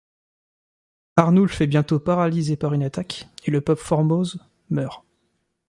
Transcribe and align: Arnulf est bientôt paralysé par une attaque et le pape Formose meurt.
Arnulf 1.15 1.61
est 1.61 1.67
bientôt 1.67 1.99
paralysé 1.99 2.57
par 2.57 2.73
une 2.73 2.81
attaque 2.81 3.27
et 3.45 3.51
le 3.51 3.61
pape 3.61 3.77
Formose 3.77 4.39
meurt. 4.71 5.03